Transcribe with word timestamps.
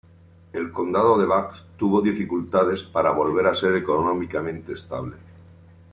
El 0.51 0.71
condado 0.71 1.15
de 1.19 1.27
Butts 1.27 1.61
tuvo 1.77 2.01
dificultades 2.01 2.81
para 2.81 3.11
volver 3.11 3.45
a 3.45 3.53
ser 3.53 3.75
económicamente 3.75 4.73
estable. 4.73 5.15